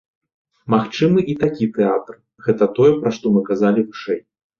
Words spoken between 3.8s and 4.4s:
вышэй.